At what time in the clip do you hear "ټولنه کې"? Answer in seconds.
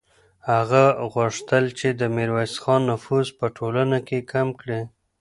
3.57-4.19